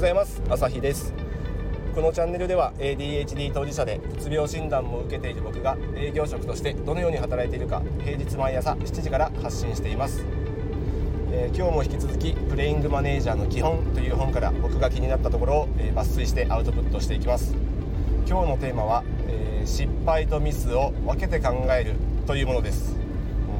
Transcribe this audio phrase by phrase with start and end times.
[0.00, 0.40] ございます。
[0.48, 1.12] 朝日です。
[1.94, 10.24] このチャンネルでは ADHD 当事者でうつ病診断も受けている僕が営業職としてどのように働いているか平日毎朝7時から発信しています、
[11.32, 17.54] えー、今日も引き続きプレイングマネージャーの基本という本から僕が気になったところを、えー、抜粋してアウトプットしていきます。
[18.26, 21.96] 今日のテーマは、えー、失敗とミスを分けて考える
[22.26, 22.96] というものです。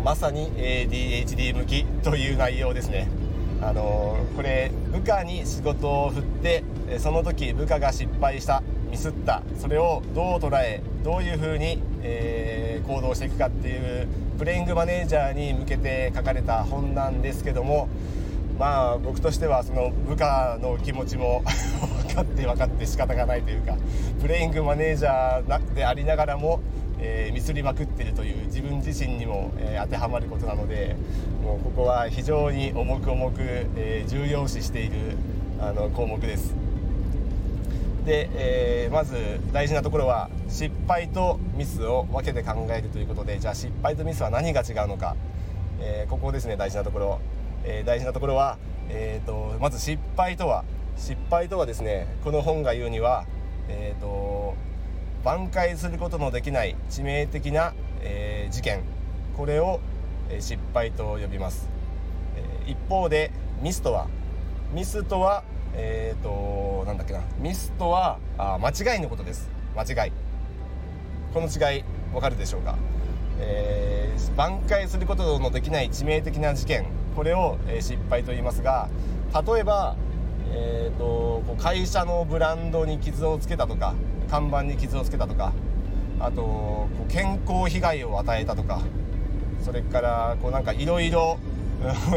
[0.02, 3.19] まさに ADHD 向きという内容ですね。
[3.62, 6.64] あの、これ部下に仕事を振って
[6.98, 17.88] その時部下が失敗したミスったそれをどう捉えどういうふうに、えー、行動していくかっていうプレイングマネージャーに向けて書かれた本なんですけども
[18.58, 21.42] まあ僕としてはその部下の気持ちも
[22.08, 23.76] 分かって分かって仕方がないというか
[24.20, 26.60] プレイングマネージャーでありながらも
[27.00, 30.96] え、ミスりまくってるという自分自身にも、え、当てはまることなので
[31.42, 33.40] もうここは非常に重く重く、
[33.76, 35.16] え、重要視している
[35.60, 36.54] あの項目です。
[38.04, 39.16] で、えまず
[39.52, 45.16] 大事なところは失敗とミスを分けて考えるということでじゃあ失敗とミスは何が違うのか、
[45.80, 47.20] えここですね大事なところ、
[47.64, 50.64] え大事なところは、えーと、まず失敗とは
[50.96, 53.24] 失敗とはですねこの本が言うには
[53.68, 54.54] えっ、と
[55.24, 58.82] 挽回することのできない致命的な、えー、事件。
[59.36, 59.80] これを、
[60.30, 61.68] えー、失敗と呼びます、
[62.36, 63.30] えー、一方で
[63.62, 64.06] ミスとは
[64.72, 67.20] ミスとはえっ、となんだっけな。
[67.38, 69.50] ミスとはあ間違いのことです。
[69.76, 70.12] 間違い。
[71.32, 72.76] この違いわかるでしょうか、
[73.38, 76.86] えー、挽回することのできない致命的な事件。
[77.14, 78.88] これを、え失敗と言いますが
[79.46, 79.96] 例えば
[80.52, 83.94] えーと、こう会社のブランドに傷をつけたとか
[84.30, 85.52] 看板に傷をつけたとか
[86.20, 88.80] あとこう健康被害を与えたとか
[89.62, 91.38] それからこうなんかいろいろ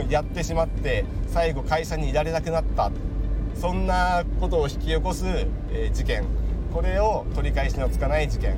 [0.10, 2.92] やってしまって最後会社にいられなくなった。
[3.56, 5.26] そんなことを引き起こす、
[5.72, 6.26] え、事件。
[6.74, 8.56] これを取り返しのつかない事件、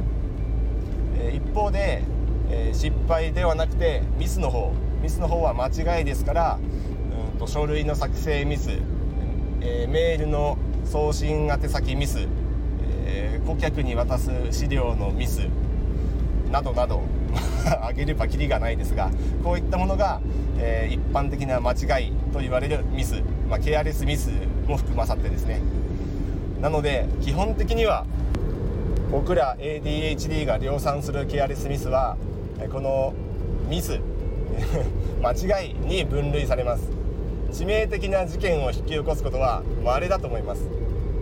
[1.20, 2.02] え、一方で、
[2.50, 4.72] え、失敗ではなくてミスの方。
[5.04, 6.58] ミスの方は間違いですから
[7.34, 8.72] うんと書類の作成ミス。
[9.62, 12.28] え、メールの送信宛先ミス、
[13.16, 15.48] えー、顧客に渡す資料のミス
[16.52, 17.02] などなど
[17.82, 19.10] あげればきりがないですが
[19.44, 20.20] こういったものが、
[20.60, 24.32] えー、一般的な間違いと言われるミス、まあ、ケアレスミス
[24.68, 25.62] も含まさってですね。
[26.62, 28.06] なので基本的には
[29.12, 32.18] 僕ら ADHD が量産するケアレスミスは
[32.72, 33.14] この
[33.70, 34.00] ミス
[35.24, 36.90] 間違いに分類されます。
[37.52, 40.68] 致命的な事件を引き起こすことは稀だと思います。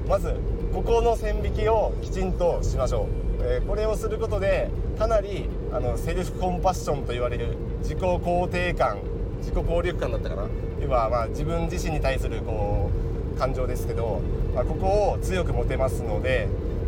[0.08, 0.36] まず
[0.74, 3.08] ここの線引きをきちんとしましょ
[3.40, 8.98] う、えー、これをすることでかなりあのセルフコンパッションと言われる自己肯定感
[9.38, 10.48] 自己効力感だったかな？
[10.82, 12.90] 要はまあ自分自身に対するこ
[13.36, 14.20] う感情ですけど、
[14.56, 16.48] まあ、ここを強く持てますので、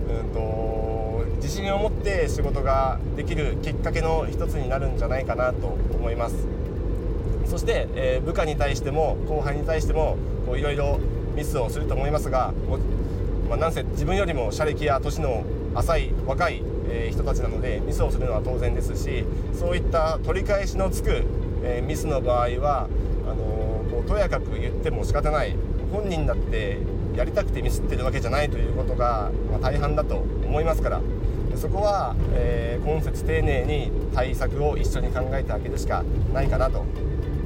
[0.09, 6.35] うんと自信を持って仕事ができるきっかけの一つになるんじゃないかなと思います。
[7.45, 10.17] そして、えー、部下に対しても後輩に対しても
[10.55, 10.99] いろいろ
[11.35, 12.51] ミスをすると思いますが
[13.49, 15.43] まあ、なんせ自分よりも社歴や年の
[15.75, 21.23] 浅い若い、え、人たちなのでミスをするのは当然ですしそういった取り返しのつく、
[21.63, 22.87] え、ミスの場合は
[23.27, 25.55] あのー、こうとやかく言っても仕方ない。
[25.91, 26.77] 本人だって
[27.15, 31.01] やりたくてミスってるわけじゃないということが、ま、大半だと思いますから。
[31.55, 36.03] そこは、えー、今節丁寧に対策を一緒に考えてあげるしか
[36.33, 36.83] ないかなと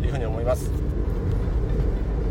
[0.03, 0.88] いうふうに思います。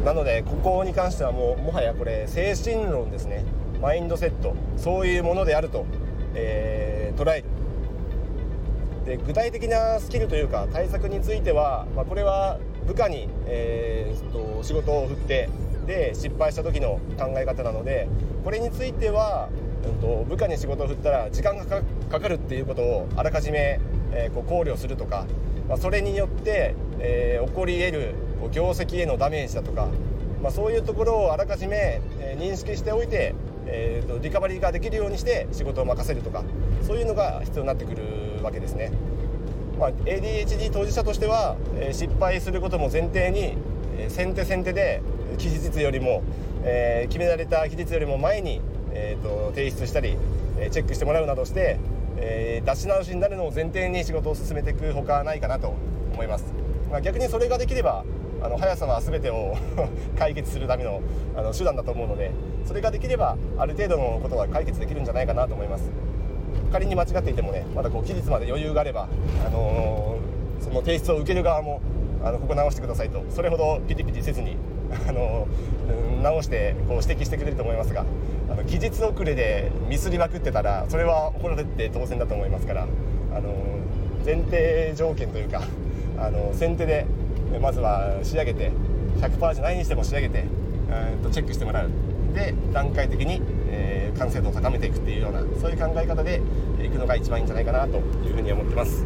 [0.04, 3.44] なのでここに関してはもうもはやこれ精神論ですね。
[3.80, 4.54] マインドセット。
[4.76, 5.86] そういうものであると、
[6.34, 7.44] えー、捉える。
[9.08, 15.48] で具体的なスキルというか対策については、まあ、これは部下に、えー、と仕事を振って
[15.86, 18.06] で失敗した時の考え方なので
[18.44, 19.48] これについては、
[19.84, 21.82] うんと、部下に仕事を振ったら時間がか
[22.20, 23.80] かるっていうことをあらかじめ、
[24.12, 25.26] えー、こう考慮するとか、
[25.68, 28.14] まあ、それによって、えー、起こり得る
[28.52, 29.88] 業績へのダメージだとか、
[30.42, 33.34] まあ、そういうところをあらかじめ、え、認識しておいて、
[33.66, 36.42] えーと、リカバリーができるようにして仕事を任せるとか
[36.86, 38.92] そういうのが必要になってくるわけですね。
[39.78, 43.56] まあ、ADHD 当事者としては、え、失敗することも前提に、
[43.98, 45.02] え、先手先手で
[45.38, 46.22] 期日よりも、
[46.64, 48.60] えー、決められた期日よりも前に、
[48.92, 50.16] えーと、提出したり、
[50.60, 51.78] えチェックしてもらうなどして、
[52.16, 55.74] え出し直しになるのを前提に仕事を進めていくほかないかなと
[56.12, 56.44] 思います。
[56.90, 58.04] まあ、逆にそれができれば
[58.42, 59.56] あの速さは全てを
[60.18, 61.00] 解決するための
[61.36, 62.30] あの手段だと思うので
[62.64, 65.90] それができればある程度のことは解決できるんじゃないかなと思います。
[66.72, 69.08] 仮に間違っていてもねまだこう期日まで余裕があれば、
[69.46, 71.80] あのー、その提出を受ける側も
[72.22, 74.56] あのここ直してくださいとそれほどピリピリせずに、
[75.08, 75.46] あの
[76.22, 78.04] 直してこう指摘してくれると思いますが
[78.50, 83.54] あの期日遅れでミスりまくってたらそれは怒られて当然だと思いますからあの
[84.24, 85.62] 前提条件というか
[86.18, 87.06] あの先手で
[87.60, 88.70] まずは仕上げて
[89.20, 90.44] 100%じゃないにしても仕上げて
[91.22, 91.90] とチェックしてもらう。
[92.34, 93.40] で段階的に、
[93.70, 96.42] えー、完成度を高めていくっていうようなそういう考え方で
[96.84, 99.04] いくのが一番いいんじゃないかなというふうに思ってます。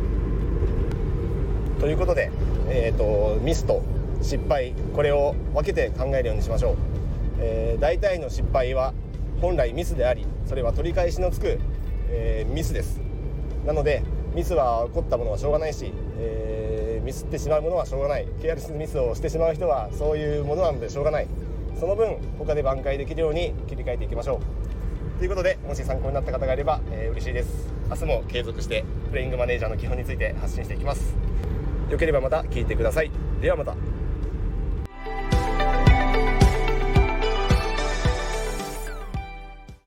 [1.78, 2.30] ということで、
[2.68, 3.82] えーと、ミスと
[4.20, 6.76] 失敗これを分けて考えるようにしましょう、
[7.40, 8.92] えー、大体の失敗は
[9.40, 11.58] 本来ミスでありそれは取り返しのつく、
[12.10, 13.00] えー、ミスです。
[13.66, 14.02] なので
[14.34, 15.92] ミスは起こったものはしょうがないし、
[17.02, 18.26] ミスってしまうものはしょうがない。
[18.40, 21.26] ケアレスミスをしてしまう人はそういうものなのでしょうがない。
[21.78, 24.40] その分他で挽回できるように切り替えていきましょ
[25.16, 25.18] う。
[25.18, 27.72] ということでもし参考になった方がいれば、えー、嬉しいです。
[27.90, 31.14] 明日も継続してプレイングマネージャーの基本について発信していきます。
[31.90, 33.10] よければまた聞いてください。
[33.40, 33.74] ではまた。